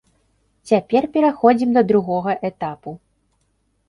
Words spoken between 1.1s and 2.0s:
пераходзім да